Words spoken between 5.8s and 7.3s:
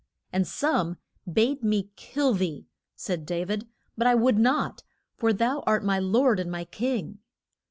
my lord and my king.